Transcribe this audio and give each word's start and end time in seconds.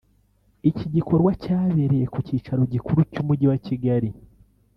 Iki 0.69 0.85
gikorwa 0.95 1.31
cyabereye 1.43 2.05
ku 2.13 2.19
kicaro 2.27 2.61
gikuru 2.73 2.99
cy’umujyi 3.11 3.45
wa 3.51 3.57
Kigali 3.65 4.09